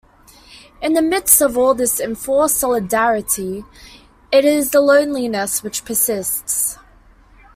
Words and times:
In 0.81 0.93
the 0.93 1.01
midst 1.03 1.41
of 1.43 1.55
all 1.55 1.75
this 1.75 1.99
enforced 1.99 2.57
solidarity, 2.57 3.63
it 4.31 4.45
is 4.45 4.71
the 4.71 4.81
loneliness 4.81 5.61
which 5.61 5.85
persists. 5.85 6.79